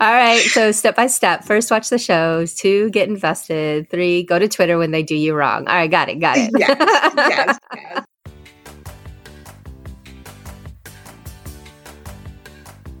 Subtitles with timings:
[0.00, 0.40] All right.
[0.40, 1.44] So step by step.
[1.44, 2.54] First, watch the shows.
[2.54, 3.90] Two, get invested.
[3.90, 5.66] Three, go to Twitter when they do you wrong.
[5.66, 5.90] All right.
[5.90, 6.20] Got it.
[6.20, 6.50] Got it.
[6.56, 6.76] yes,
[7.16, 8.04] yes, yes.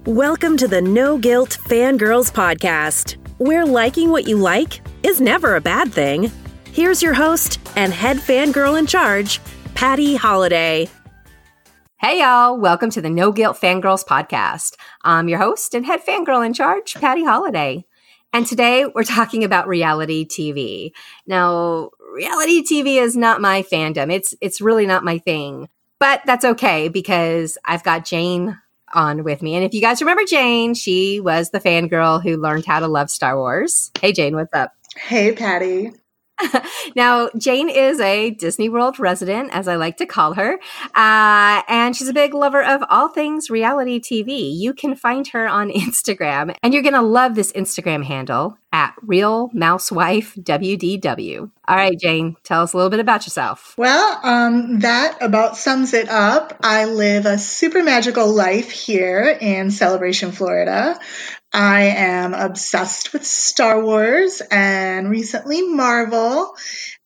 [0.06, 5.60] Welcome to the No Guilt Fangirls Podcast, where liking what you like is never a
[5.60, 6.32] bad thing.
[6.72, 9.40] Here's your host and head fangirl in charge,
[9.74, 10.88] Patty Holiday.
[12.00, 12.56] Hey, y'all.
[12.56, 14.76] Welcome to the No Guilt Fangirls podcast.
[15.02, 17.86] I'm your host and head fangirl in charge, Patty Holiday.
[18.32, 20.92] And today we're talking about reality TV.
[21.26, 24.12] Now, reality TV is not my fandom.
[24.12, 28.56] It's, it's really not my thing, but that's okay because I've got Jane
[28.94, 29.56] on with me.
[29.56, 33.10] And if you guys remember Jane, she was the fangirl who learned how to love
[33.10, 33.90] Star Wars.
[34.00, 34.72] Hey, Jane, what's up?
[34.96, 35.90] Hey, Patty.
[36.96, 40.58] now, Jane is a Disney World resident, as I like to call her,
[40.94, 44.56] uh, and she's a big lover of all things reality TV.
[44.56, 48.94] You can find her on Instagram, and you're going to love this Instagram handle at
[49.02, 51.50] Real Mousewife WDW.
[51.66, 53.74] All right, Jane, tell us a little bit about yourself.
[53.78, 56.58] Well, um, that about sums it up.
[56.62, 60.98] I live a super magical life here in Celebration, Florida.
[61.52, 66.54] I am obsessed with Star Wars and recently Marvel.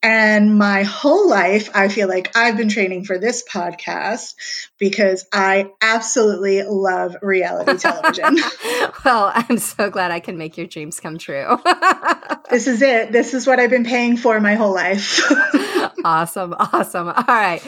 [0.05, 4.35] And my whole life, I feel like I've been training for this podcast
[4.79, 8.37] because I absolutely love reality television.
[9.05, 11.57] well, I'm so glad I can make your dreams come true.
[12.51, 13.13] this is it.
[13.13, 15.21] This is what I've been paying for my whole life.
[16.05, 16.53] awesome.
[16.59, 17.07] Awesome.
[17.07, 17.63] All right.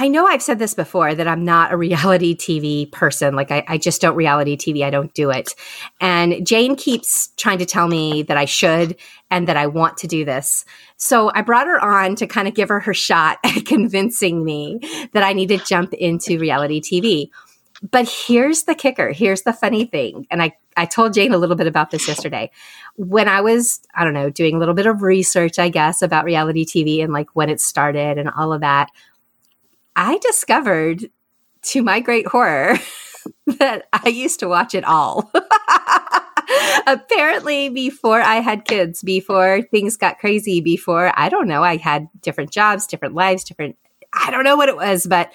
[0.00, 3.34] I know I've said this before that I'm not a reality TV person.
[3.34, 4.82] Like, I, I, just don't reality TV.
[4.82, 5.54] I don't do it.
[6.00, 8.96] And Jane keeps trying to tell me that I should
[9.30, 10.64] and that I want to do this.
[10.96, 14.80] So I brought her on to kind of give her her shot at convincing me
[15.12, 17.28] that I need to jump into reality TV.
[17.82, 19.12] But here's the kicker.
[19.12, 20.26] Here's the funny thing.
[20.30, 22.50] And I, I told Jane a little bit about this yesterday.
[22.96, 26.24] When I was, I don't know, doing a little bit of research, I guess, about
[26.24, 28.88] reality TV and like when it started and all of that,
[30.00, 31.10] I discovered,
[31.64, 32.78] to my great horror,
[33.58, 35.30] that I used to watch it all.
[36.86, 42.08] Apparently, before I had kids, before things got crazy, before I don't know, I had
[42.22, 43.76] different jobs, different lives, different,
[44.14, 45.34] I don't know what it was, but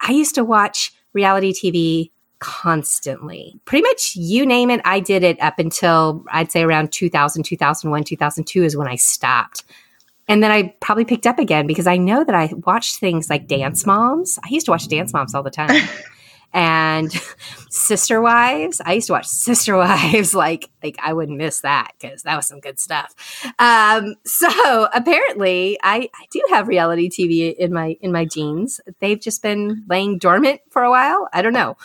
[0.00, 3.58] I used to watch reality TV constantly.
[3.64, 8.04] Pretty much you name it, I did it up until I'd say around 2000, 2001,
[8.04, 9.64] 2002 is when I stopped.
[10.28, 13.46] And then I probably picked up again because I know that I watched things like
[13.46, 14.38] Dance Moms.
[14.44, 15.88] I used to watch Dance Moms all the time.
[16.56, 17.12] and
[17.68, 18.80] Sister Wives.
[18.84, 22.46] I used to watch Sister Wives like like I wouldn't miss that because that was
[22.46, 23.14] some good stuff.
[23.58, 28.80] Um, so apparently, I, I do have reality TV in my in my genes.
[29.00, 31.28] They've just been laying dormant for a while.
[31.32, 31.76] I don't know,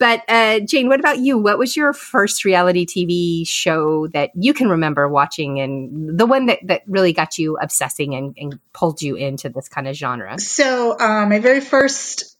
[0.00, 1.36] but uh, Jane, what about you?
[1.36, 6.46] What was your first reality TV show that you can remember watching, and the one
[6.46, 10.38] that that really got you obsessing and, and pulled you into this kind of genre?
[10.38, 12.36] So, um, my very first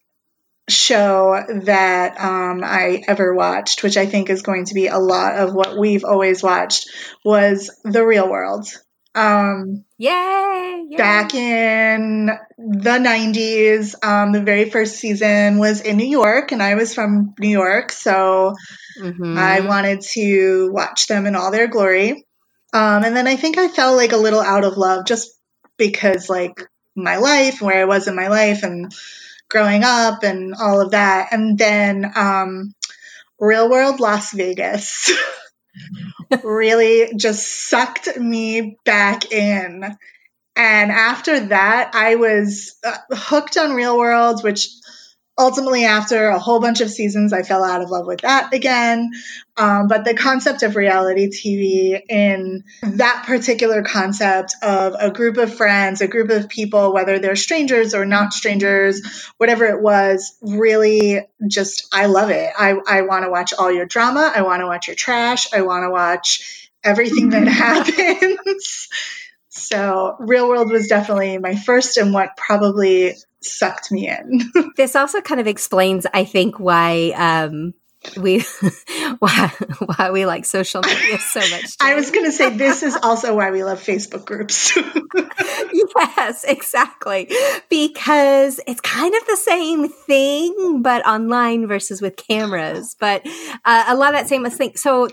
[0.67, 5.37] show that um, I ever watched, which I think is going to be a lot
[5.37, 6.89] of what we've always watched,
[7.23, 8.67] was The Real World.
[9.13, 10.97] Um, yay, yay!
[10.97, 12.27] Back in
[12.57, 17.33] the 90s, um, the very first season was in New York, and I was from
[17.37, 18.53] New York, so
[18.99, 19.37] mm-hmm.
[19.37, 22.25] I wanted to watch them in all their glory.
[22.73, 25.37] Um, and then I think I fell like a little out of love just
[25.77, 28.93] because, like, my life, where I was in my life, and
[29.49, 31.33] growing up, and all of that.
[31.33, 32.73] And then um,
[33.39, 35.11] Real World Las Vegas.
[36.43, 39.97] really just sucked me back in.
[40.55, 44.69] And after that, I was uh, hooked on Real World, which
[45.37, 49.11] ultimately, after a whole bunch of seasons, I fell out of love with that again.
[49.57, 55.53] Um, but the concept of reality TV in that particular concept of a group of
[55.53, 61.27] friends, a group of people, whether they're strangers or not strangers, whatever it was, really
[61.47, 62.51] just, I love it.
[62.57, 64.31] I, I want to watch all your drama.
[64.33, 65.53] I want to watch your trash.
[65.53, 68.89] I want to watch everything that happens.
[69.49, 74.41] So, Real World was definitely my first and what probably sucked me in.
[74.77, 77.73] this also kind of explains, I think, why um,
[78.17, 78.39] we
[79.19, 79.47] why
[79.85, 81.75] why we like social media so much.
[81.79, 84.75] I was going to say this is also why we love Facebook groups.
[85.73, 87.29] yes, exactly.
[87.69, 93.25] Because it's kind of the same thing but online versus with cameras, but
[93.65, 94.75] uh, a lot of that same thing.
[94.75, 95.09] So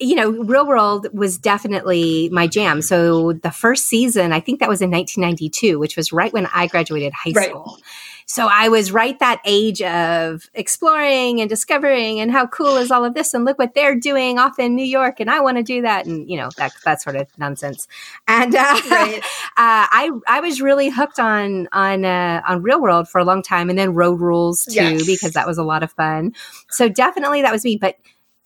[0.00, 2.82] you know, Real World was definitely my jam.
[2.82, 6.68] So the first season, I think that was in 1992, which was right when I
[6.68, 7.48] graduated high right.
[7.50, 7.78] school.
[8.26, 13.04] so I was right that age of exploring and discovering and how cool is all
[13.04, 15.64] of this and look what they're doing off in New York and I want to
[15.64, 17.88] do that and you know that that sort of nonsense.
[18.28, 19.18] And uh, right.
[19.24, 19.24] uh,
[19.56, 23.68] I I was really hooked on on uh, on Real World for a long time
[23.68, 25.06] and then Road Rules too yes.
[25.06, 26.34] because that was a lot of fun.
[26.70, 27.96] So definitely that was me, but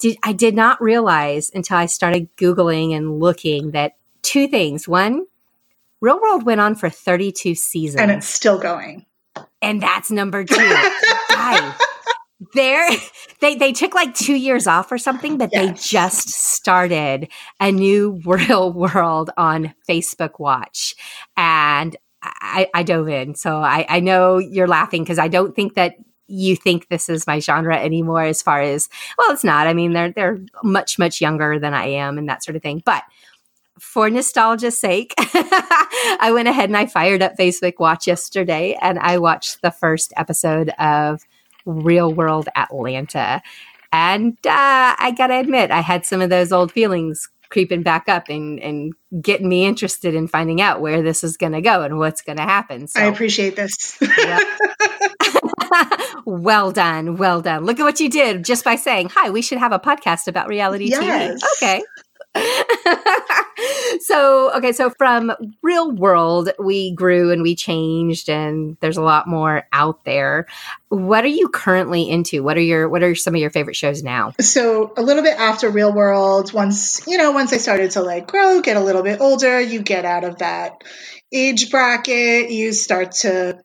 [0.02, 4.87] did, I did not realize until I started googling and looking that two things.
[4.87, 5.26] One,
[6.00, 8.02] Real World went on for 32 seasons.
[8.02, 9.06] And it's still going
[9.62, 10.54] and that's number two.
[12.54, 12.90] there
[13.40, 15.62] they they took like two years off or something, but yes.
[15.62, 17.28] they just started
[17.60, 20.94] a new real world on Facebook Watch,
[21.37, 23.34] and I, I dove in.
[23.34, 25.94] So I, I know you're laughing because I don't think that
[26.32, 28.23] you think this is my genre anymore.
[28.23, 28.88] As far as
[29.19, 29.67] well, it's not.
[29.67, 32.82] I mean, they're they're much much younger than I am and that sort of thing,
[32.84, 33.02] but
[33.79, 39.19] for nostalgia's sake, I went ahead and I fired up Facebook Watch yesterday and I
[39.19, 41.23] watched the first episode of
[41.67, 43.43] Real World Atlanta.
[43.93, 48.08] And uh, I got to admit, I had some of those old feelings creeping back
[48.08, 51.82] up and, and getting me interested in finding out where this is going to go
[51.82, 52.88] and what's going to happen.
[52.88, 53.99] So, I appreciate this.
[56.26, 57.19] well done.
[57.19, 57.66] Well done.
[57.66, 60.49] Look at what you did just by saying, hi, we should have a podcast about
[60.49, 61.43] reality yes.
[61.44, 61.58] TV.
[61.58, 61.82] Okay.
[64.00, 69.26] so okay so from real world we grew and we changed and there's a lot
[69.26, 70.46] more out there.
[70.88, 72.42] What are you currently into?
[72.42, 74.32] What are your what are some of your favorite shows now?
[74.40, 78.26] So a little bit after real world once you know once i started to like
[78.26, 80.82] grow get a little bit older you get out of that
[81.32, 83.58] age bracket you start to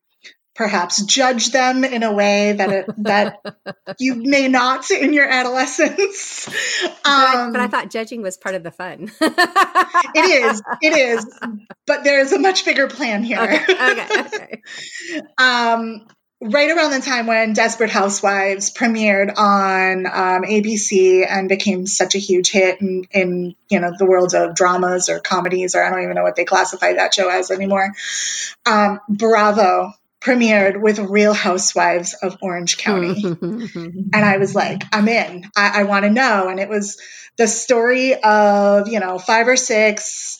[0.57, 3.39] perhaps judge them in a way that it, that
[3.99, 6.47] you may not in your adolescence.
[6.47, 9.11] Um, but, I, but, I, um, thought judging was part of the fun.
[9.21, 11.39] it is, it is,
[11.85, 13.39] but there is a much bigger plan here.
[13.39, 14.61] Okay, okay, okay.
[15.37, 16.07] um,
[16.41, 22.19] right around the time when Desperate Housewives premiered on um, ABC and became such a
[22.19, 26.03] huge hit in, in you know the world of dramas or comedies or I don't
[26.03, 27.93] even know what they classify that show as anymore.
[28.65, 33.21] Um, Bravo premiered with Real Housewives of Orange County.
[33.21, 34.09] Mm-hmm.
[34.13, 35.45] and I was like, I'm in.
[35.55, 36.49] I, I want to know.
[36.49, 36.97] And it was
[37.37, 40.39] the story of, you know, five or six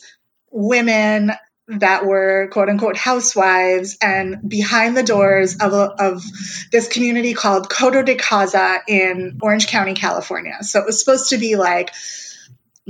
[0.50, 1.32] women
[1.68, 6.24] that were quote unquote housewives and behind the doors of, of
[6.72, 10.56] this community called Coto de Caza in Orange County, California.
[10.62, 11.92] So it was supposed to be like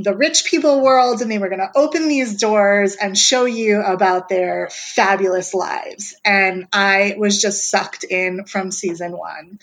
[0.04, 3.82] the rich people world and they were going to open these doors and show you
[3.82, 6.14] about their fabulous lives.
[6.24, 9.58] And I was just sucked in from season one.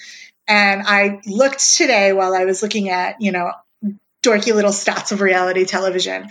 [0.47, 3.51] And I looked today while I was looking at, you know,
[4.23, 6.29] dorky little stats of reality television.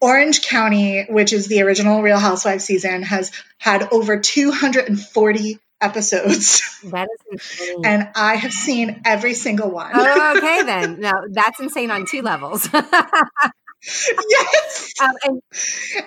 [0.00, 6.62] Orange County, which is the original Real Housewives season, has had over 240 episodes.
[6.86, 7.82] That is insane.
[7.84, 9.90] And I have seen every single one.
[9.92, 11.00] oh, okay, then.
[11.00, 12.68] No, that's insane on two levels.
[13.82, 14.94] yes.
[15.02, 15.42] Um, and,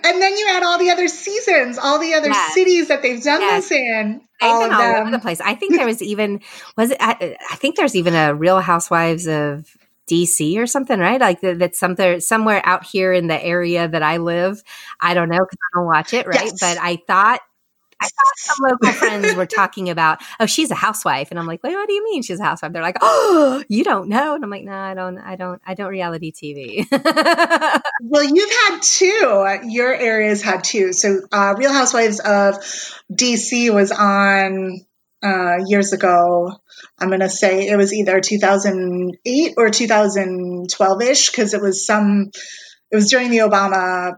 [0.05, 2.53] and, then you add all the other seasons, all the other yes.
[2.53, 3.67] cities that they've done yes.
[3.67, 4.21] this in.
[4.41, 5.41] all all over the place.
[5.41, 6.39] I think there was even
[6.77, 6.97] was it?
[7.01, 9.75] I, I, think there's even a Real Housewives of
[10.09, 11.19] DC or something, right?
[11.19, 14.63] Like that, that's something somewhere out here in the area that I live.
[15.01, 16.45] I don't know because I don't watch it, right?
[16.45, 16.59] Yes.
[16.59, 17.41] But I thought
[18.01, 21.61] I thought some local friends were talking about, oh, she's a housewife, and I'm like,
[21.63, 22.71] wait, what do you mean she's a housewife?
[22.71, 25.73] They're like, oh, you don't know, and I'm like, no, I don't, I don't, I
[25.73, 26.85] don't reality TV.
[28.03, 29.59] well, you've had two.
[29.67, 30.93] Your areas had two.
[30.93, 32.55] So, uh, Real Housewives of
[33.11, 34.85] DC was on
[35.23, 36.53] uh, years ago.
[36.97, 42.31] I'm going to say it was either 2008 or 2012 ish because it was some,
[42.91, 44.13] it was during the Obama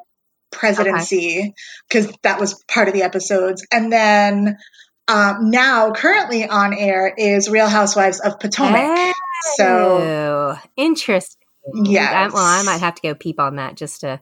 [0.52, 1.54] presidency
[1.88, 2.18] because okay.
[2.24, 3.66] that was part of the episodes.
[3.72, 4.58] And then
[5.08, 8.98] um, now, currently on air is Real Housewives of Potomac.
[8.98, 9.14] Hey,
[9.56, 11.42] so interesting.
[11.74, 12.30] Yeah.
[12.30, 14.20] Well, I might have to go peep on that just to.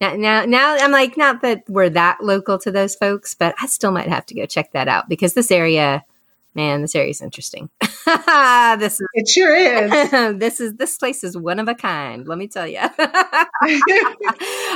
[0.00, 3.66] Now, now, now, I'm like, not that we're that local to those folks, but I
[3.66, 6.04] still might have to go check that out because this area
[6.54, 7.68] man, this area is interesting.
[7.80, 10.10] this is it sure is.
[10.38, 12.26] this is this place is one of a kind.
[12.26, 12.78] Let me tell you.
[12.78, 12.88] all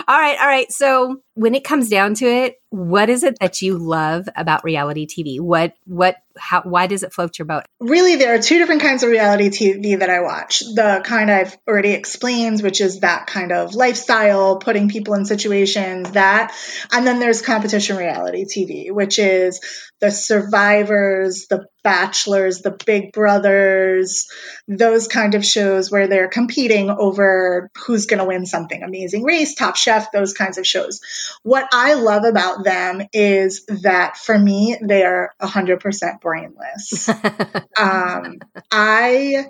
[0.09, 0.71] right, all right.
[0.71, 5.07] So when it comes down to it, what is it that you love about reality
[5.07, 5.41] TV?
[5.41, 7.63] What what how why does it float your boat?
[7.79, 10.59] Really, there are two different kinds of reality TV that I watch.
[10.59, 16.11] The kind I've already explained, which is that kind of lifestyle, putting people in situations
[16.11, 16.53] that,
[16.91, 19.61] and then there's competition reality TV, which is
[20.01, 24.29] the survivors, the Bachelors, The Big Brothers,
[24.67, 28.83] those kind of shows where they're competing over who's going to win something.
[28.83, 31.01] Amazing Race, Top Chef, those kinds of shows.
[31.45, 37.09] What I love about them is that for me, they are 100% brainless.
[37.79, 38.39] um,
[38.71, 39.47] I,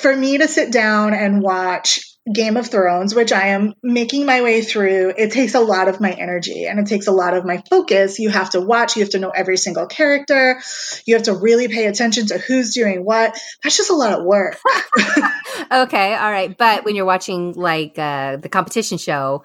[0.00, 4.42] for me to sit down and watch Game of Thrones, which I am making my
[4.42, 7.46] way through, it takes a lot of my energy and it takes a lot of
[7.46, 8.18] my focus.
[8.18, 10.60] You have to watch, you have to know every single character,
[11.06, 13.40] you have to really pay attention to who's doing what.
[13.62, 14.58] That's just a lot of work.
[15.72, 16.56] okay, all right.
[16.56, 19.42] But when you're watching like uh, the competition show,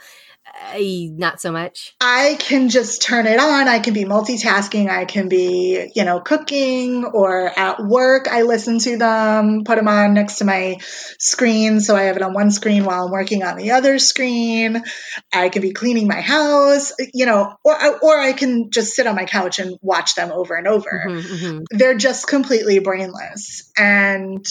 [0.61, 1.95] uh, not so much.
[1.99, 3.67] I can just turn it on.
[3.67, 4.89] I can be multitasking.
[4.89, 8.27] I can be, you know, cooking or at work.
[8.29, 10.77] I listen to them, put them on next to my
[11.19, 11.81] screen.
[11.81, 14.81] So I have it on one screen while I'm working on the other screen.
[15.33, 19.15] I can be cleaning my house, you know, or, or I can just sit on
[19.15, 21.05] my couch and watch them over and over.
[21.07, 21.77] Mm-hmm, mm-hmm.
[21.77, 23.71] They're just completely brainless.
[23.77, 24.45] And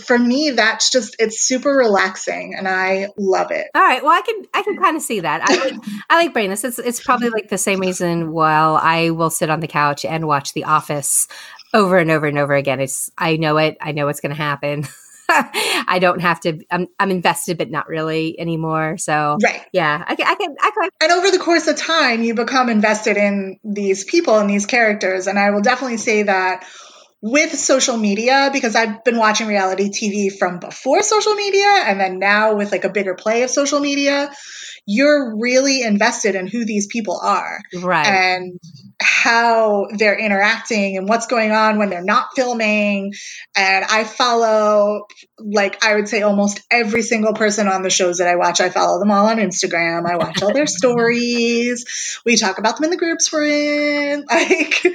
[0.00, 4.20] for me that's just it's super relaxing and i love it all right well i
[4.22, 4.82] can i can mm.
[4.82, 5.74] kind of see that i like
[6.10, 9.60] i like brainless it's it's probably like the same reason while i will sit on
[9.60, 11.28] the couch and watch the office
[11.74, 14.40] over and over and over again it's i know it i know what's going to
[14.40, 14.86] happen
[15.28, 16.60] I don't have to.
[16.70, 18.96] I'm, I'm invested, but not really anymore.
[18.96, 20.90] So, right, yeah, I can, I can, I can.
[21.00, 25.26] And over the course of time, you become invested in these people and these characters.
[25.26, 26.64] And I will definitely say that
[27.26, 32.20] with social media because I've been watching reality TV from before social media and then
[32.20, 34.30] now with like a bigger play of social media,
[34.86, 37.58] you're really invested in who these people are.
[37.74, 38.06] Right.
[38.06, 38.60] And
[39.26, 43.12] how they're interacting and what's going on when they're not filming.
[43.56, 45.06] And I follow,
[45.40, 48.60] like, I would say almost every single person on the shows that I watch.
[48.60, 50.08] I follow them all on Instagram.
[50.08, 52.20] I watch all their stories.
[52.24, 54.24] We talk about them in the groups we're in.
[54.36, 54.86] Like,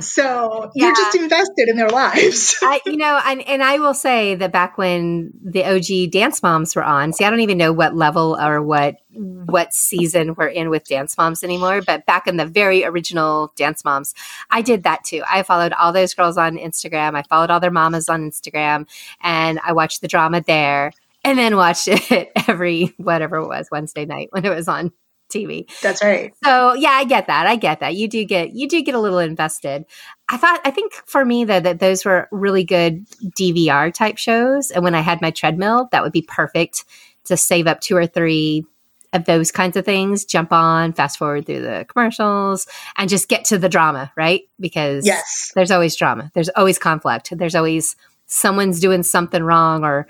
[0.00, 0.86] so yeah.
[0.86, 2.56] you're just invested in their lives.
[2.62, 6.74] I, you know, and, and I will say that back when the OG Dance Moms
[6.74, 9.44] were on, see, I don't even know what level or what mm-hmm.
[9.44, 13.84] what season we're in with Dance Moms anymore, but back in the very original Dance
[13.84, 14.14] Moms,
[14.50, 15.22] I did that too.
[15.30, 17.14] I followed all those girls on Instagram.
[17.14, 18.88] I followed all their mamas on Instagram
[19.20, 20.92] and I watched the drama there
[21.24, 24.92] and then watched it every whatever it was Wednesday night when it was on
[25.32, 25.68] TV.
[25.80, 26.34] That's right.
[26.44, 27.46] So yeah, I get that.
[27.46, 27.94] I get that.
[27.94, 29.86] You do get you do get a little invested.
[30.28, 33.06] I thought I think for me though that those were really good
[33.38, 34.70] DVR type shows.
[34.70, 36.84] And when I had my treadmill, that would be perfect
[37.24, 38.64] to save up two or three
[39.12, 42.66] of those kinds of things, jump on, fast forward through the commercials,
[42.96, 44.42] and just get to the drama, right?
[44.58, 45.52] Because yes.
[45.54, 50.06] there's always drama, there's always conflict, there's always someone's doing something wrong or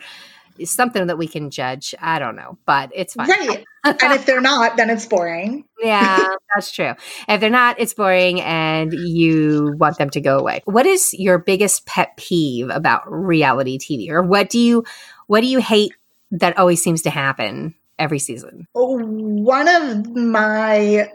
[0.65, 1.95] something that we can judge.
[2.01, 3.29] I don't know, but it's fine.
[3.29, 3.65] Right.
[3.85, 5.65] and if they're not, then it's boring.
[5.81, 6.95] yeah, that's true.
[7.29, 10.63] If they're not, it's boring and you want them to go away.
[10.65, 14.85] What is your biggest pet peeve about reality TV or what do you
[15.27, 15.93] what do you hate
[16.31, 18.67] that always seems to happen every season?
[18.75, 21.09] One of my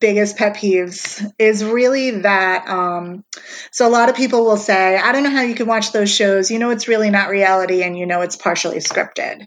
[0.00, 3.24] biggest pet peeves is really that um,
[3.70, 6.10] so a lot of people will say i don't know how you can watch those
[6.10, 6.50] shows.
[6.50, 9.46] You know it's really not reality and you know it's partially scripted.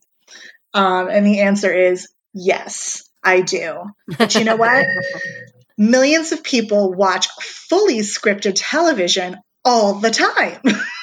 [0.73, 3.83] Um, and the answer is yes i do.
[4.17, 4.85] But you know what?
[5.77, 10.59] Millions of people watch fully scripted television all the time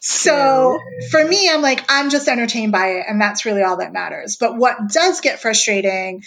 [0.00, 0.78] so
[1.10, 4.36] for me, I'm like, I'm just entertained by it, and that's really all that matters.
[4.36, 6.22] But what does get frustrating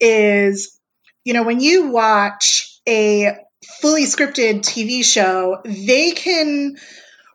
[0.00, 0.78] is,
[1.24, 3.36] you know, when you watch a
[3.80, 6.76] fully scripted TV show, they can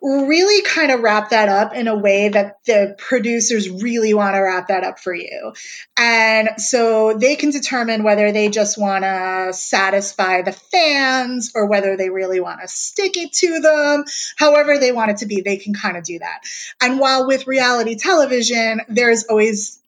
[0.01, 4.39] really kind of wrap that up in a way that the producers really want to
[4.39, 5.53] wrap that up for you.
[5.97, 11.97] And so they can determine whether they just want to satisfy the fans or whether
[11.97, 14.05] they really want to stick it to them.
[14.37, 16.41] However, they want it to be, they can kind of do that.
[16.81, 19.81] And while with reality television, there's always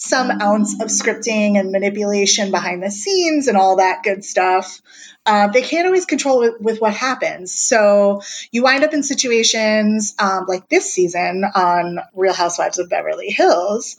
[0.00, 4.80] some ounce of scripting and manipulation behind the scenes and all that good stuff.
[5.26, 7.52] Uh, they can't always control it with what happens.
[7.52, 13.30] So you wind up in situations um, like this season on Real Housewives of Beverly
[13.30, 13.96] Hills.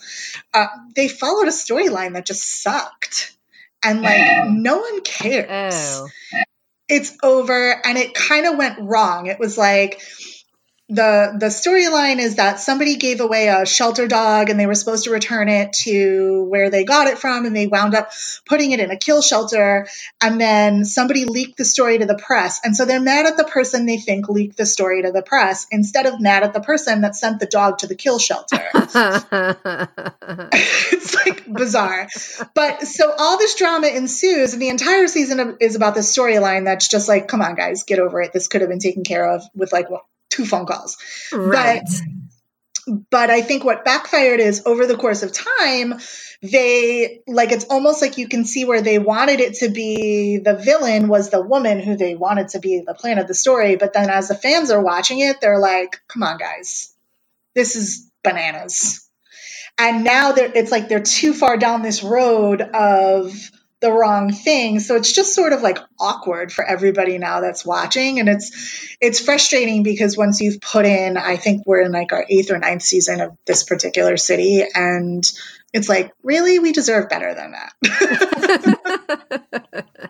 [0.53, 3.36] Uh, they followed a storyline that just sucked.
[3.84, 5.74] And like, no one cares.
[5.74, 6.08] Oh.
[6.88, 7.86] It's over.
[7.86, 9.27] And it kind of went wrong.
[9.27, 10.01] It was like,
[10.89, 15.03] the the storyline is that somebody gave away a shelter dog and they were supposed
[15.03, 18.12] to return it to where they got it from and they wound up
[18.46, 19.88] putting it in a kill shelter
[20.19, 23.43] and then somebody leaked the story to the press and so they're mad at the
[23.43, 27.01] person they think leaked the story to the press instead of mad at the person
[27.01, 28.58] that sent the dog to the kill shelter
[30.91, 32.08] it's like bizarre.
[32.53, 36.88] But so all this drama ensues, and the entire season is about this storyline that's
[36.88, 38.34] just like, come on, guys, get over it.
[38.34, 39.88] This could have been taken care of with like
[40.29, 40.98] two phone calls.
[41.31, 41.81] Right.
[41.83, 42.01] But
[43.09, 46.00] but I think what backfired is over the course of time,
[46.41, 50.55] they like it's almost like you can see where they wanted it to be the
[50.55, 53.75] villain was the woman who they wanted to be the plan of the story.
[53.75, 56.93] But then as the fans are watching it, they're like, come on, guys,
[57.53, 59.07] this is bananas.
[59.77, 63.33] And now they're, it's like they're too far down this road of
[63.81, 64.79] the wrong thing.
[64.79, 68.19] So it's just sort of like awkward for everybody now that's watching.
[68.19, 72.25] And it's it's frustrating because once you've put in, I think we're in like our
[72.29, 75.24] eighth or ninth season of this particular city, and
[75.74, 77.74] it's like, really, we deserve better than that.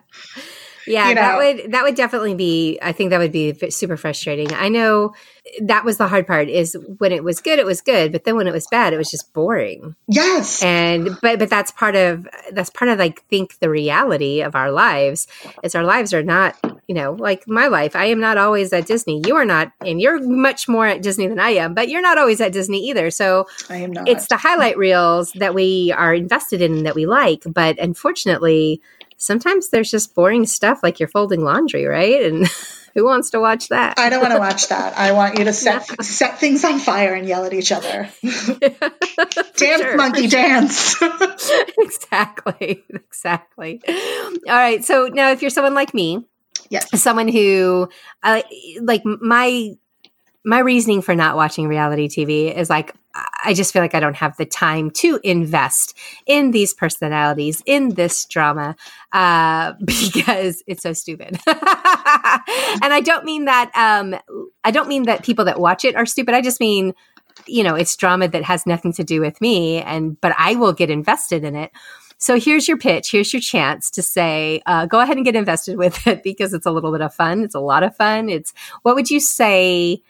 [0.86, 1.20] Yeah, you know?
[1.20, 2.78] that would that would definitely be.
[2.82, 4.52] I think that would be super frustrating.
[4.54, 5.14] I know
[5.62, 6.48] that was the hard part.
[6.48, 8.96] Is when it was good, it was good, but then when it was bad, it
[8.96, 9.94] was just boring.
[10.08, 14.54] Yes, and but but that's part of that's part of like think the reality of
[14.54, 15.26] our lives
[15.62, 16.56] is our lives are not
[16.86, 17.94] you know like my life.
[17.96, 19.22] I am not always at Disney.
[19.26, 21.74] You are not, and you're much more at Disney than I am.
[21.74, 23.10] But you're not always at Disney either.
[23.10, 24.08] So I am not.
[24.08, 28.80] It's the highlight reels that we are invested in that we like, but unfortunately
[29.20, 32.22] sometimes there's just boring stuff like you're folding laundry, right?
[32.22, 32.48] And
[32.94, 33.98] who wants to watch that?
[33.98, 34.98] I don't want to watch that.
[34.98, 38.08] I want you to set set things on fire and yell at each other.
[38.22, 40.40] dance, sure, monkey, sure.
[40.40, 40.96] dance.
[41.78, 43.80] exactly, exactly.
[43.88, 44.84] All right.
[44.84, 46.26] So now, if you're someone like me,
[46.70, 47.88] yes, someone who,
[48.22, 48.42] uh,
[48.80, 49.74] like my
[50.44, 54.16] my reasoning for not watching reality TV is like I just feel like I don't
[54.16, 58.76] have the time to invest in these personalities, in this drama,
[59.12, 61.38] uh, because it's so stupid.
[61.46, 61.56] and
[62.92, 63.70] I don't mean that.
[63.74, 64.14] Um,
[64.62, 66.34] I don't mean that people that watch it are stupid.
[66.34, 66.94] I just mean,
[67.46, 70.72] you know, it's drama that has nothing to do with me, and but I will
[70.72, 71.72] get invested in it.
[72.18, 73.10] So here's your pitch.
[73.10, 76.66] Here's your chance to say, uh, go ahead and get invested with it because it's
[76.66, 77.42] a little bit of fun.
[77.42, 78.28] It's a lot of fun.
[78.28, 78.52] It's
[78.82, 80.02] what would you say?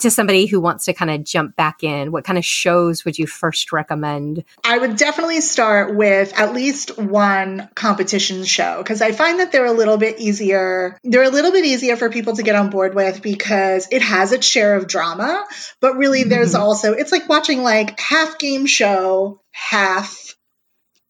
[0.00, 3.18] To somebody who wants to kind of jump back in, what kind of shows would
[3.18, 4.44] you first recommend?
[4.64, 9.66] I would definitely start with at least one competition show because I find that they're
[9.66, 10.98] a little bit easier.
[11.04, 14.32] They're a little bit easier for people to get on board with because it has
[14.32, 15.44] its share of drama,
[15.80, 16.30] but really mm-hmm.
[16.30, 20.36] there's also, it's like watching like half game show, half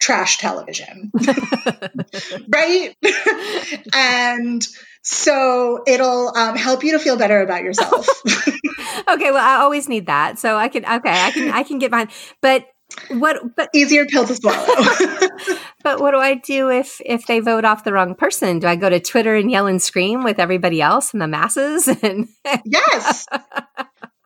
[0.00, 1.10] trash television.
[2.48, 2.94] right?
[3.94, 4.66] and
[5.06, 8.08] so it'll um, help you to feel better about yourself.
[8.26, 10.84] okay, well, I always need that, so I can.
[10.84, 11.50] Okay, I can.
[11.52, 12.10] I can get behind.
[12.42, 12.66] But
[13.10, 13.54] what?
[13.54, 14.66] But easier pill to swallow.
[15.84, 18.58] but what do I do if if they vote off the wrong person?
[18.58, 21.88] Do I go to Twitter and yell and scream with everybody else and the masses?
[22.02, 22.26] And
[22.64, 23.26] yes.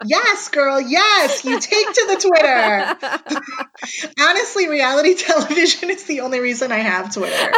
[0.02, 0.80] Yes, girl.
[0.80, 4.12] Yes, you take to the Twitter.
[4.18, 7.52] Honestly, reality television is the only reason I have Twitter.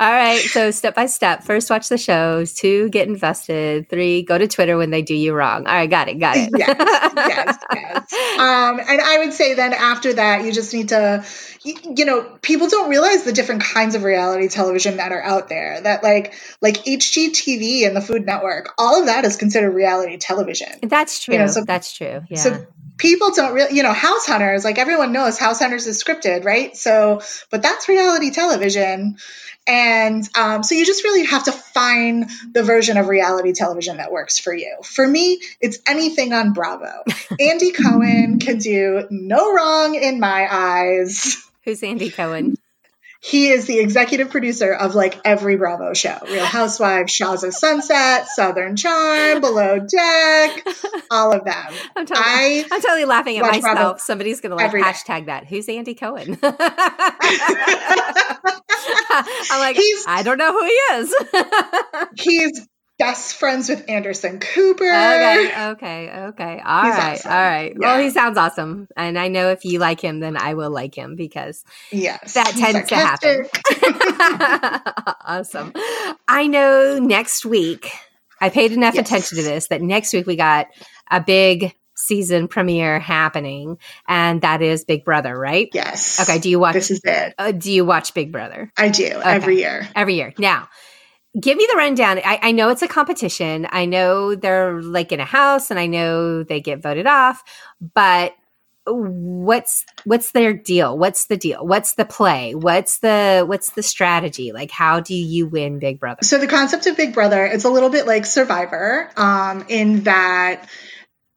[0.00, 0.40] All right.
[0.40, 2.54] So, step by step first, watch the shows.
[2.54, 3.88] Two, get invested.
[3.88, 5.66] Three, go to Twitter when they do you wrong.
[5.66, 5.88] All right.
[5.88, 6.18] Got it.
[6.18, 6.50] Got it.
[6.56, 6.76] yes.
[7.16, 7.58] Yes.
[7.74, 8.14] Yes.
[8.32, 11.24] Um, and I would say then after that, you just need to,
[11.62, 15.80] you know, people don't realize the different kinds of reality television that are out there.
[15.80, 20.68] That, like, like HGTV and the Food Network, all of that is considered reality television.
[20.82, 21.34] That's true.
[21.34, 22.22] You know, so, That's true.
[22.28, 22.38] Yeah.
[22.38, 22.66] So
[22.96, 26.76] people don't really, you know, House Hunters, like everyone knows House Hunters is scripted, right?
[26.76, 29.16] So, but that's reality television.
[29.66, 34.10] And um, so you just really have to find the version of reality television that
[34.10, 34.76] works for you.
[34.82, 37.04] For me, it's anything on Bravo.
[37.40, 41.36] Andy Cohen can do no wrong in my eyes.
[41.64, 42.56] Who's Andy Cohen?
[43.24, 48.26] He is the executive producer of like every Bravo show Real Housewives, Shahs of Sunset,
[48.26, 50.66] Southern Charm, Below Deck,
[51.08, 51.54] all of them.
[51.96, 53.62] I'm totally, I am totally laughing at myself.
[53.62, 55.46] Bravo Somebody's going to like hashtag that.
[55.46, 56.36] Who's Andy Cohen?
[56.42, 56.56] I'm
[59.60, 61.14] like, he's, I don't know who he is.
[62.16, 64.84] he's best friends with Anderson Cooper.
[64.84, 66.62] Okay, okay, okay.
[66.64, 67.32] All right, awesome.
[67.32, 67.72] all right.
[67.72, 67.78] Yeah.
[67.78, 70.94] Well, he sounds awesome, and I know if you like him, then I will like
[70.94, 73.46] him because yes, that tends to happen.
[75.26, 75.72] awesome.
[76.28, 77.90] I know next week.
[78.40, 79.06] I paid enough yes.
[79.06, 80.66] attention to this that next week we got
[81.08, 83.78] a big season premiere happening,
[84.08, 85.68] and that is Big Brother, right?
[85.72, 86.20] Yes.
[86.20, 86.38] Okay.
[86.38, 86.74] Do you watch?
[86.74, 87.34] This is it.
[87.38, 88.72] Uh, do you watch Big Brother?
[88.76, 89.22] I do okay.
[89.22, 89.88] every year.
[89.94, 90.34] Every year.
[90.38, 90.68] Now,
[91.40, 92.18] give me the rundown.
[92.18, 93.66] I, I, know it's a competition.
[93.70, 97.42] I know they're like in a house and I know they get voted off,
[97.94, 98.34] but
[98.84, 100.98] what's what's their deal?
[100.98, 101.64] What's the deal?
[101.64, 102.54] What's the play?
[102.54, 104.52] What's the what's the strategy?
[104.52, 106.22] Like how do you win Big Brother?
[106.22, 110.68] So the concept of Big Brother, it's a little bit like Survivor, um, in that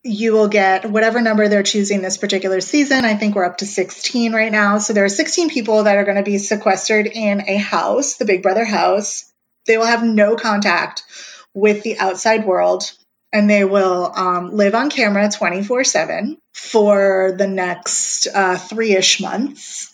[0.03, 3.05] you will get whatever number they're choosing this particular season.
[3.05, 4.77] I think we're up to 16 right now.
[4.77, 8.25] So there are 16 people that are going to be sequestered in a house, the
[8.25, 9.31] Big Brother house.
[9.67, 11.03] They will have no contact
[11.53, 12.91] with the outside world
[13.33, 19.19] and they will um, live on camera 24 7 for the next uh, three ish
[19.19, 19.91] months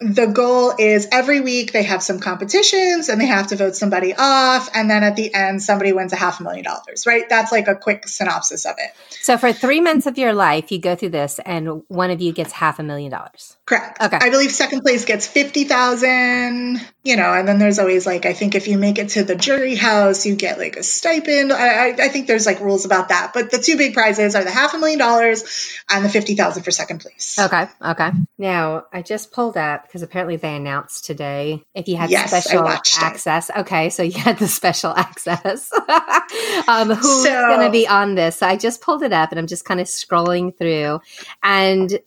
[0.00, 4.14] the goal is every week they have some competitions and they have to vote somebody
[4.16, 4.70] off.
[4.72, 7.28] And then at the end somebody wins a half a million dollars right?
[7.28, 8.94] That's like a quick synopsis of it.
[9.20, 12.32] So for three months of your life you go through this and one of you
[12.32, 13.56] gets half a million dollars.
[13.66, 14.00] Correct.
[14.00, 14.18] Okay.
[14.20, 18.54] I believe second place gets 50000 you know and then there's always like i think
[18.54, 21.52] if you make it to the jury house you get like a stipend.
[21.52, 23.32] I, I, I think there's like rules about that.
[23.34, 25.44] But the two big prizes are the half a million dollars
[25.90, 27.36] and the 50000 for second place.
[27.38, 27.66] Okay.
[27.84, 28.10] Okay.
[28.38, 32.68] Now i just pulled up because apparently they announced today if you had yes, special
[32.68, 33.48] access.
[33.48, 33.56] It.
[33.58, 35.72] Okay, so you had the special access.
[36.68, 38.36] um, who's so, going to be on this?
[38.36, 41.00] So I just pulled it up and I'm just kind of scrolling through,
[41.42, 41.98] and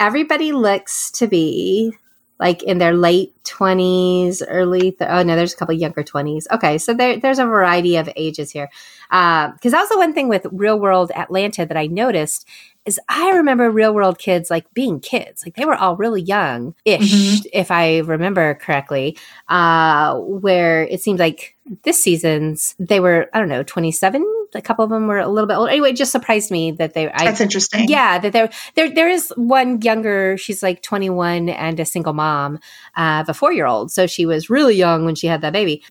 [0.00, 1.96] everybody looks to be
[2.42, 6.46] like in their late 20s, early, th- oh no, there's a couple younger 20s.
[6.50, 8.68] Okay, so there, there's a variety of ages here.
[9.08, 12.48] Because uh, that was the one thing with Real World Atlanta that I noticed
[12.84, 15.44] is I remember real world kids like being kids.
[15.44, 17.46] Like they were all really young ish, mm-hmm.
[17.52, 19.16] if I remember correctly.
[19.48, 24.26] Uh, where it seemed like this season's they were, I don't know, 27.
[24.54, 25.70] A couple of them were a little bit older.
[25.70, 27.10] Anyway, it just surprised me that they.
[27.10, 27.88] I, That's interesting.
[27.88, 30.36] Yeah, that there, there, there is one younger.
[30.36, 32.58] She's like 21 and a single mom
[32.96, 33.90] uh, of a four year old.
[33.92, 35.82] So she was really young when she had that baby.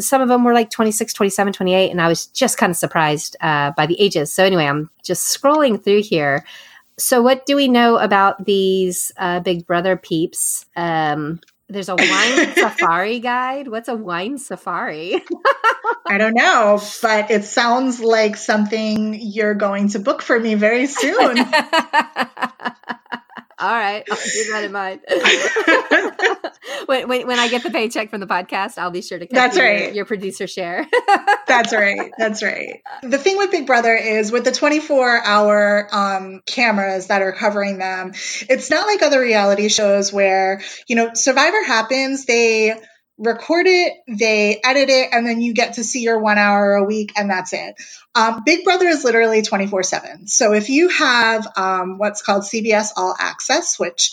[0.00, 1.90] Some of them were like 26, 27, 28.
[1.90, 4.32] And I was just kind of surprised uh, by the ages.
[4.32, 6.44] So anyway, I'm just scrolling through here.
[6.98, 10.66] So, what do we know about these uh, Big Brother peeps?
[10.74, 13.68] Um, there's a wine safari guide.
[13.68, 15.22] What's a wine safari?
[16.06, 20.86] I don't know, but it sounds like something you're going to book for me very
[20.86, 21.36] soon.
[23.60, 25.00] All right, I'll keep that in mind.
[26.86, 29.34] when, when, when, I get the paycheck from the podcast, I'll be sure to cut
[29.34, 29.94] That's your, right.
[29.94, 30.86] your producer share.
[31.48, 32.12] That's right.
[32.16, 32.82] That's right.
[33.02, 37.78] The thing with Big Brother is with the 24 hour um, cameras that are covering
[37.78, 38.12] them,
[38.48, 42.74] it's not like other reality shows where, you know, Survivor happens, they
[43.18, 46.84] record it, they edit it, and then you get to see your one hour a
[46.84, 47.74] week, and that's it.
[48.14, 50.26] Um, Big Brother is literally 24 7.
[50.28, 54.12] So if you have um, what's called CBS All Access, which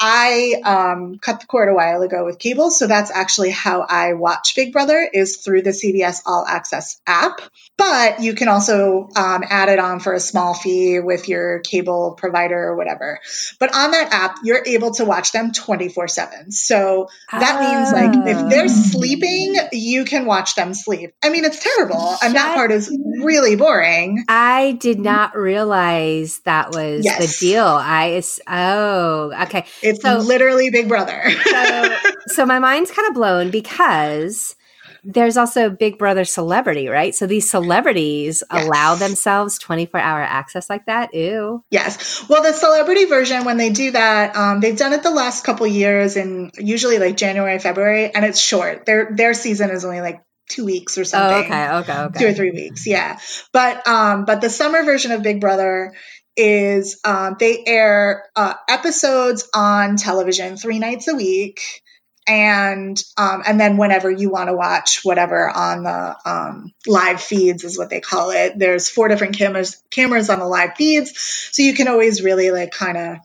[0.00, 4.12] I um, cut the cord a while ago with cable, so that's actually how I
[4.12, 7.40] watch Big Brother is through the CBS All Access app.
[7.76, 12.14] But you can also um, add it on for a small fee with your cable
[12.16, 13.20] provider or whatever.
[13.60, 16.50] But on that app, you're able to watch them 24 7.
[16.50, 17.62] So that oh.
[17.62, 18.68] means like if they're oh.
[18.68, 21.14] sleeping, you can watch them sleep.
[21.22, 22.16] I mean, it's terrible.
[22.22, 24.24] And that part is really boring.
[24.28, 27.38] I did not realize that was yes.
[27.38, 27.64] the deal.
[27.64, 29.66] I, oh, okay.
[29.88, 31.30] It's so, literally Big Brother.
[31.44, 31.96] so,
[32.28, 34.56] so my mind's kind of blown because
[35.04, 37.14] there's also Big Brother celebrity, right?
[37.14, 38.64] So these celebrities yes.
[38.64, 41.14] allow themselves 24 hour access like that.
[41.14, 41.64] Ew.
[41.70, 42.28] Yes.
[42.28, 45.66] Well, the celebrity version, when they do that, um, they've done it the last couple
[45.66, 48.86] years and usually like January, February, and it's short.
[48.86, 51.52] Their their season is only like two weeks or something.
[51.52, 52.18] Oh, okay, okay, okay.
[52.18, 53.18] Two or three weeks, yeah.
[53.52, 55.94] But um, but the summer version of Big Brother
[56.38, 61.82] is um, they air uh, episodes on television three nights a week.
[62.26, 67.64] And um, and then whenever you want to watch whatever on the um, live feeds
[67.64, 68.58] is what they call it.
[68.58, 71.18] There's four different cameras cameras on the live feeds.
[71.52, 73.16] So you can always really like kind of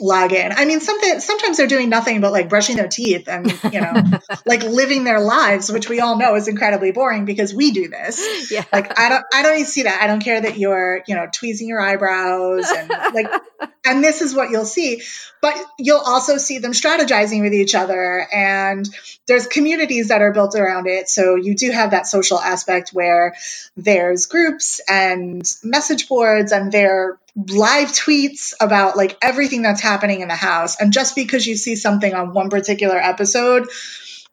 [0.00, 0.52] log in.
[0.52, 3.92] I mean, something sometimes they're doing nothing but like brushing their teeth and you know,
[4.46, 8.50] like living their lives, which we all know is incredibly boring because we do this.
[8.50, 8.64] Yeah.
[8.72, 10.00] Like I don't I don't even see that.
[10.02, 13.26] I don't care that you're you know tweezing your eyebrows and like,
[13.84, 15.02] and this is what you'll see.
[15.40, 18.88] But you'll also see them strategizing with each other, and
[19.26, 21.08] there's communities that are built around it.
[21.08, 23.34] So you do have that social aspect where
[23.76, 30.28] there's groups and message boards, and they're live tweets about like everything that's happening in
[30.28, 30.80] the house.
[30.80, 33.68] And just because you see something on one particular episode,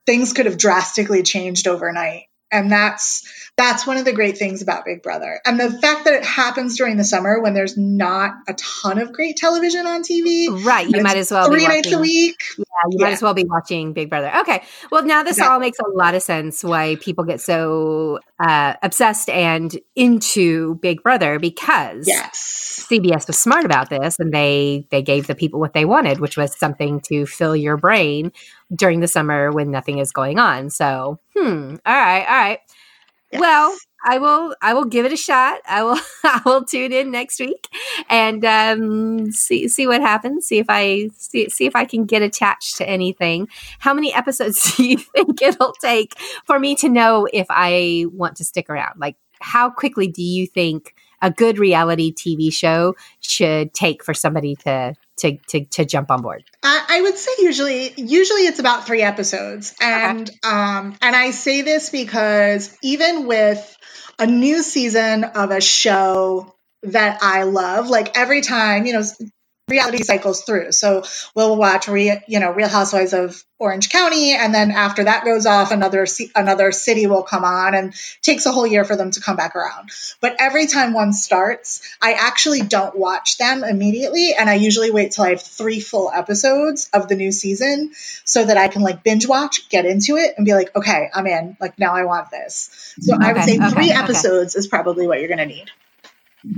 [0.05, 2.28] things could have drastically changed overnight.
[2.51, 5.41] And that's that's one of the great things about Big Brother.
[5.45, 9.11] And the fact that it happens during the summer when there's not a ton of
[9.11, 10.47] great television on TV.
[10.63, 10.89] Right.
[10.89, 12.37] You might as well three nights a week.
[12.57, 13.05] Yeah, you yeah.
[13.05, 14.31] might as well be watching Big Brother.
[14.39, 14.63] Okay.
[14.91, 19.29] Well, now this all makes a lot of sense why people get so uh, obsessed
[19.29, 22.87] and into Big Brother because yes.
[22.89, 26.37] CBS was smart about this and they they gave the people what they wanted, which
[26.37, 28.31] was something to fill your brain
[28.73, 30.69] during the summer when nothing is going on.
[30.69, 31.75] So, hmm.
[31.85, 32.25] All right.
[32.25, 32.59] All right.
[33.31, 33.41] Yes.
[33.41, 35.59] Well, I will I will give it a shot.
[35.67, 37.67] I will I will tune in next week
[38.09, 40.47] and um, see see what happens.
[40.47, 43.47] See if I see, see if I can get attached to anything.
[43.79, 48.37] How many episodes do you think it'll take for me to know if I want
[48.37, 48.99] to stick around?
[48.99, 54.55] Like how quickly do you think a good reality TV show should take for somebody
[54.55, 56.43] to to to, to jump on board?
[56.63, 60.39] I, I would say usually usually it's about three episodes, and okay.
[60.43, 63.77] um, and I say this because even with
[64.17, 66.53] a new season of a show
[66.83, 69.03] that I love, like every time, you know,
[69.69, 70.71] reality cycles through.
[70.71, 71.03] So
[71.35, 75.45] we'll watch, re, you know, Real Housewives of Orange County, and then after that goes
[75.45, 79.19] off, another another city will come on, and takes a whole year for them to
[79.19, 79.89] come back around.
[80.21, 85.11] But every time one starts, I actually don't watch them immediately, and I usually wait
[85.11, 87.91] till I have three full episodes of the new season
[88.23, 91.27] so that I can like binge watch, get into it, and be like, okay, I'm
[91.27, 91.57] in.
[91.59, 92.95] Like now I want this.
[93.01, 93.99] So okay, I would say okay, three okay.
[93.99, 95.69] episodes is probably what you're going to need.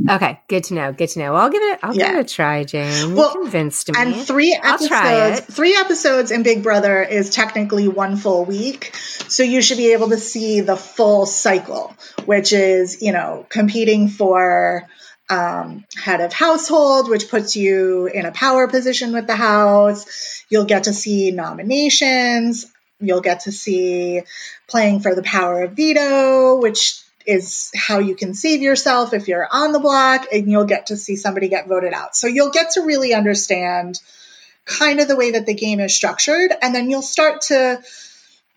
[0.09, 0.93] Okay, good to know.
[0.93, 1.33] Good to know.
[1.35, 1.79] I'll give it.
[1.81, 2.09] I'll yeah.
[2.09, 3.15] give it a try, Jane.
[3.15, 3.95] Well, you convinced me.
[3.97, 5.41] And three episodes.
[5.41, 10.09] Three episodes in Big Brother is technically one full week, so you should be able
[10.09, 14.87] to see the full cycle, which is you know competing for
[15.31, 20.45] um, head of household, which puts you in a power position with the house.
[20.49, 22.71] You'll get to see nominations.
[22.99, 24.21] You'll get to see
[24.67, 29.47] playing for the power of veto, which is how you can save yourself if you're
[29.51, 32.15] on the block and you'll get to see somebody get voted out.
[32.15, 33.99] So you'll get to really understand
[34.65, 37.81] kind of the way that the game is structured and then you'll start to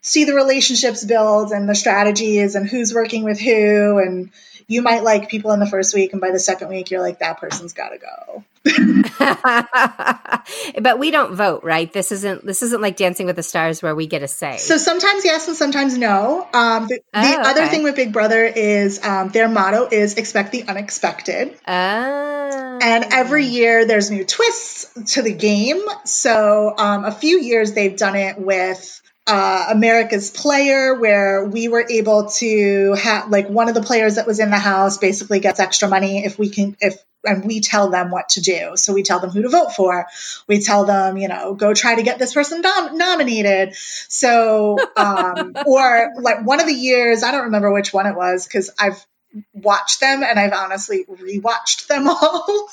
[0.02, 4.30] see the relationships build and the strategies and who's working with who and
[4.68, 7.18] you might like people in the first week and by the second week you're like
[7.18, 8.44] that person's got to go
[10.80, 11.92] but we don't vote, right?
[11.92, 14.56] This isn't this isn't like Dancing with the Stars where we get a say.
[14.56, 16.48] So sometimes yes and sometimes no.
[16.54, 20.52] Um, the, oh, the other thing with Big Brother is um, their motto is expect
[20.52, 21.58] the unexpected.
[21.68, 22.78] Oh.
[22.80, 25.82] And every year there's new twists to the game.
[26.06, 31.86] So um, a few years they've done it with uh, America's Player, where we were
[31.88, 35.60] able to have like one of the players that was in the house basically gets
[35.60, 38.76] extra money if we can if and we tell them what to do.
[38.76, 40.06] So we tell them who to vote for.
[40.46, 43.74] We tell them, you know, go try to get this person dom- nominated.
[43.74, 48.46] So, um, or like one of the years, I don't remember which one it was
[48.46, 49.04] because I've
[49.52, 52.68] watched them and I've honestly rewatched them all.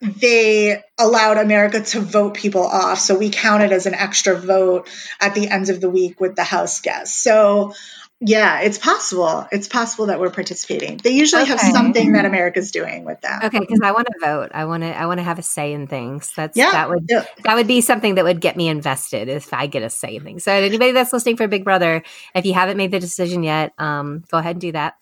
[0.00, 2.98] they allowed America to vote people off.
[2.98, 4.88] So we counted as an extra vote
[5.20, 7.22] at the end of the week with the House guests.
[7.22, 7.74] So
[8.20, 9.46] yeah, it's possible.
[9.52, 10.96] It's possible that we're participating.
[10.96, 11.50] They usually okay.
[11.50, 13.40] have something that America's doing with them.
[13.44, 14.52] Okay, because I want to vote.
[14.54, 14.98] I want to.
[14.98, 16.32] I want to have a say in things.
[16.34, 17.26] That's yeah, that would yeah.
[17.44, 20.24] that would be something that would get me invested if I get a say in
[20.24, 20.44] things.
[20.44, 22.02] So anybody that's listening for Big Brother,
[22.34, 24.94] if you haven't made the decision yet, um, go ahead and do that.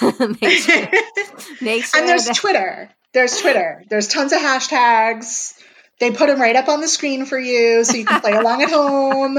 [0.42, 0.88] make sure,
[1.62, 2.90] make sure and there's that- Twitter.
[3.14, 3.82] There's Twitter.
[3.88, 5.57] There's tons of hashtags.
[6.00, 8.62] They put them right up on the screen for you so you can play along
[8.62, 9.36] at home.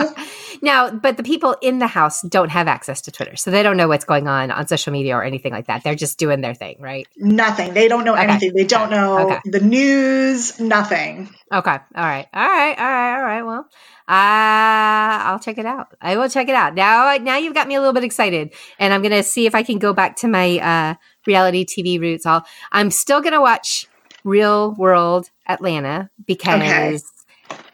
[0.62, 3.38] Now, but the people in the house don't have access to Twitter.
[3.38, 5.84] So they don't know what's going on on social media or anything like that.
[5.84, 7.08] They're just doing their thing, right?
[7.16, 7.74] Nothing.
[7.74, 8.24] They don't know okay.
[8.24, 8.54] anything.
[8.54, 9.40] They don't know okay.
[9.46, 11.30] the news, nothing.
[11.52, 11.72] Okay.
[11.72, 12.28] All right.
[12.34, 12.78] All right.
[12.78, 13.16] All right.
[13.16, 13.42] All right.
[13.44, 13.70] Well,
[14.10, 15.96] uh, I'll check it out.
[16.02, 16.76] I will check it out.
[16.76, 19.56] Now, now you've got me a little bit excited, and I'm going to see if
[19.56, 20.96] I can go back to my uh,
[21.26, 22.26] reality TV roots.
[22.26, 23.88] I'll, I'm still going to watch
[24.30, 27.00] Real World Atlanta because okay.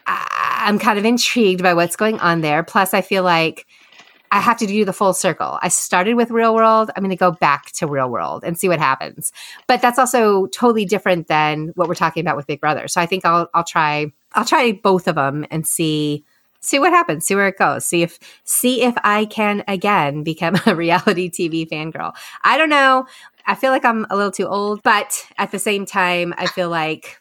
[0.06, 2.62] I, am kind of intrigued by what's going on there.
[2.62, 3.66] Plus, I feel like
[4.32, 5.58] I have to do the full circle.
[5.62, 6.90] I started with Real World.
[6.96, 9.32] I'm going to go back to Real World and see what happens.
[9.66, 12.88] But that's also totally different than what we're talking about with Big Brother.
[12.88, 16.24] So I think I'll I'll try I'll try both of them and see
[16.60, 20.56] see what happens, see where it goes, see if see if I can again become
[20.66, 22.14] a reality TV fangirl.
[22.42, 23.06] I don't know.
[23.46, 26.68] I feel like I'm a little too old, but at the same time, I feel
[26.68, 27.18] like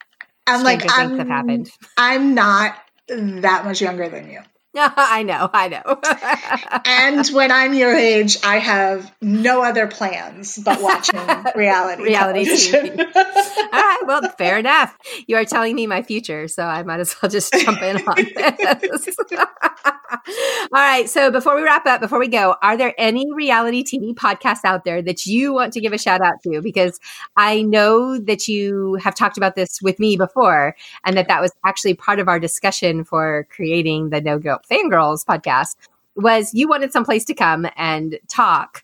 [0.47, 1.71] I'm like I'm, have happened.
[1.97, 2.75] I'm not
[3.07, 4.41] that much younger than you.
[4.77, 6.81] I know, I know.
[6.85, 11.19] and when I'm your age, I have no other plans but watching
[11.55, 12.03] reality.
[12.03, 12.99] reality TV.
[13.15, 14.97] All right, well, fair enough.
[15.27, 18.15] You are telling me my future, so I might as well just jump in on
[18.17, 19.15] this.
[20.73, 24.13] All right, so before we wrap up, before we go, are there any reality TV
[24.13, 26.61] podcasts out there that you want to give a shout out to?
[26.61, 26.99] Because
[27.37, 31.51] I know that you have talked about this with me before, and that that was
[31.65, 35.75] actually part of our discussion for creating the No Guilt Fangirls podcast
[36.15, 38.83] was you wanted some place to come and talk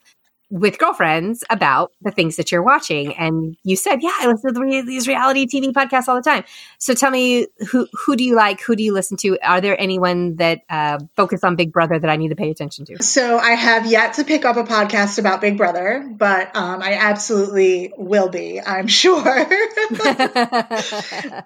[0.52, 3.16] with girlfriends about the things that you're watching.
[3.16, 6.44] And you said, yeah, I listen to these reality TV podcasts all the time.
[6.78, 8.60] So tell me, who who do you like?
[8.62, 9.40] Who do you listen to?
[9.42, 12.84] Are there anyone that uh, focus on Big Brother that I need to pay attention
[12.86, 13.02] to?
[13.02, 16.96] So I have yet to pick up a podcast about Big Brother, but um, I
[16.96, 18.60] absolutely will be.
[18.60, 19.18] I'm sure.
[19.22, 19.46] um,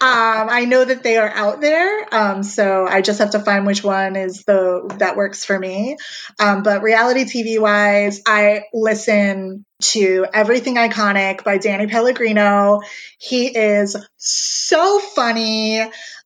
[0.01, 3.83] I know that they are out there, um, so I just have to find which
[3.83, 5.97] one is the that works for me.
[6.39, 12.81] Um, but reality TV wise, I listen to Everything Iconic by Danny Pellegrino.
[13.17, 15.83] He is so funny,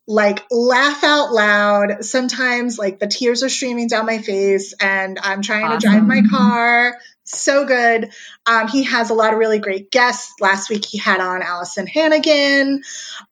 [0.07, 2.03] like laugh out loud.
[2.05, 5.79] Sometimes like the tears are streaming down my face and I'm trying awesome.
[5.79, 6.95] to drive my car
[7.31, 8.11] so good.
[8.45, 10.33] Um, he has a lot of really great guests.
[10.39, 12.83] Last week he had on Alyson Hannigan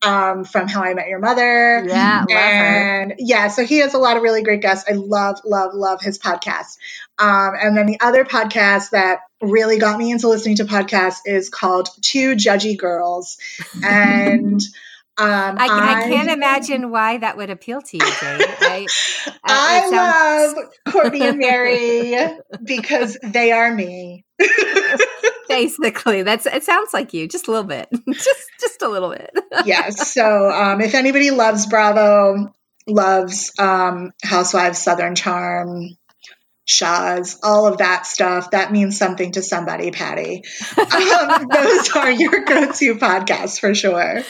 [0.01, 1.83] um, from How I Met Your Mother.
[1.86, 4.89] Yeah, and yeah, so he has a lot of really great guests.
[4.89, 6.77] I love, love, love his podcast.
[7.19, 11.49] Um, and then the other podcast that really got me into listening to podcasts is
[11.49, 13.38] called Two Judgy Girls,
[13.83, 14.62] and.
[15.19, 18.41] Um, I, I, I, can't imagine why that would appeal to you, Jane.
[18.62, 18.88] I,
[19.43, 20.56] I sounds...
[20.56, 24.25] love Courtney and Mary because they are me.
[25.49, 26.63] Basically, that's it.
[26.63, 29.32] Sounds like you, just a little bit, just just a little bit.
[29.65, 30.13] yes.
[30.13, 32.53] So, um, if anybody loves Bravo,
[32.86, 35.97] loves um, Housewives, Southern Charm,
[36.65, 38.51] Shahs, all of that stuff.
[38.51, 40.43] That means something to somebody, Patty.
[40.77, 44.21] Um, those are your go to podcasts for sure.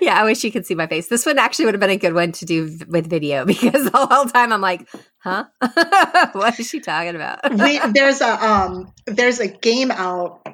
[0.00, 1.08] Yeah, I wish you could see my face.
[1.08, 3.96] This one actually would have been a good one to do with video because the
[3.96, 5.44] whole time I'm like, huh?
[6.32, 7.50] what is she talking about?
[7.58, 10.46] we, there's a um there's a game out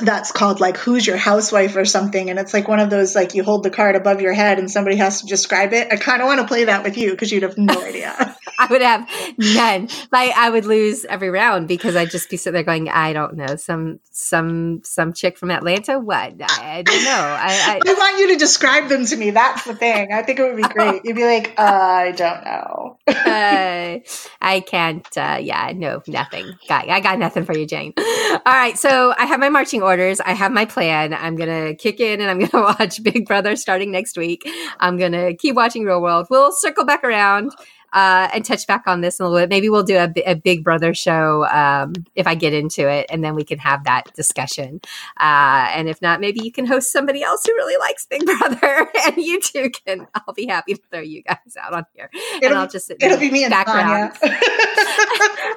[0.00, 3.34] that's called like who's your housewife or something and it's like one of those like
[3.34, 6.20] you hold the card above your head and somebody has to describe it i kind
[6.20, 9.08] of want to play that with you because you'd have no idea i would have
[9.38, 9.88] none.
[10.12, 13.34] Like i would lose every round because i'd just be sitting there going i don't
[13.34, 13.56] know.
[13.56, 15.98] Some some some chick from atlanta?
[15.98, 16.34] What?
[16.40, 17.10] I, I don't know.
[17.10, 19.30] I, I, I, want you to describe them to me.
[19.30, 20.12] That's the thing.
[20.12, 21.02] I think it would be great.
[21.04, 22.98] You'd be like uh, i don't know.
[23.08, 23.98] Uh,
[24.40, 26.52] i can't uh, yeah no nothing.
[26.68, 27.92] Got, i got nothing for you jane.
[27.98, 30.20] All right so i have my marching orders.
[30.20, 31.14] I have my plan.
[31.14, 34.48] I'm going to kick in and I'm going to watch Big Brother starting next week.
[34.78, 36.26] I'm going to keep watching Real World.
[36.30, 37.52] We'll circle back around
[37.92, 39.50] uh, and touch back on this in a little bit.
[39.50, 43.24] Maybe we'll do a, a Big Brother show um, if I get into it, and
[43.24, 44.80] then we can have that discussion.
[45.18, 48.88] Uh, and if not, maybe you can host somebody else who really likes Big Brother,
[49.06, 50.06] and you two can.
[50.14, 53.02] I'll be happy to throw you guys out on here, it'll, and I'll just sit
[53.02, 54.12] it'll be me and background.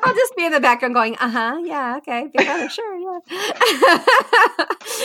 [0.04, 4.06] I'll just be in the background going, uh huh, yeah, okay, Big Brother, sure, yeah.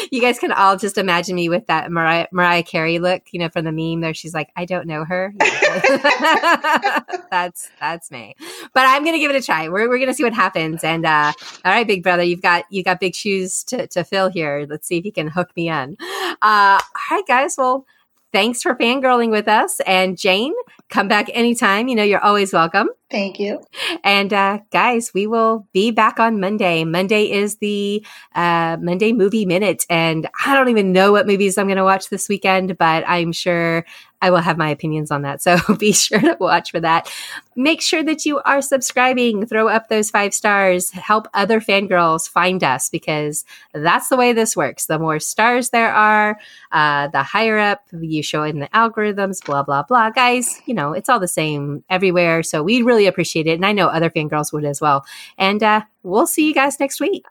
[0.13, 3.49] you guys can all just imagine me with that Mariah, Mariah Carey look, you know,
[3.49, 4.15] from the meme there.
[4.15, 5.35] She's like, I don't know her.
[7.31, 8.35] that's that's me.
[8.73, 9.69] But I'm gonna give it a try.
[9.69, 10.85] We're, we're gonna see what happens.
[10.85, 11.33] And uh,
[11.65, 14.67] all right, big brother, you've got you got big shoes to, to fill here.
[14.69, 15.97] Let's see if you can hook me in.
[16.43, 16.81] Uh, all
[17.11, 17.57] right, guys.
[17.59, 17.87] Well,
[18.35, 19.79] thanks for fangirling with us.
[19.87, 20.53] And Jane,
[20.91, 21.87] come back anytime.
[21.87, 22.89] You know, you're always welcome.
[23.11, 23.61] Thank you.
[24.03, 26.83] And uh, guys, we will be back on Monday.
[26.83, 29.87] Monday is the uh, Monday Movie Minute.
[29.89, 33.31] And I don't even know what movies I'm going to watch this weekend, but I'm
[33.31, 33.87] sure
[34.25, 35.43] I will have my opinions on that.
[35.43, 37.13] So be sure to watch for that.
[37.57, 42.65] Make sure that you are subscribing, throw up those five stars, help other fangirls find
[42.65, 44.87] us because that's the way this works.
[44.87, 46.39] The more stars there are,
[46.73, 50.09] uh, the higher up you show in the algorithms, blah, blah, blah.
[50.09, 52.43] Guys, you know, it's all the same everywhere.
[52.43, 53.57] So we really appreciate it.
[53.57, 55.05] And I know other fangirls would as well.
[55.37, 57.27] And uh, we'll see you guys next week.